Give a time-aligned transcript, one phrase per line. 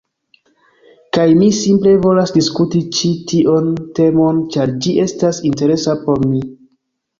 [1.17, 3.69] Kaj mi simple volas diskuti ĉi tion
[4.01, 6.45] temon ĉar ĝi estas interesa por mi.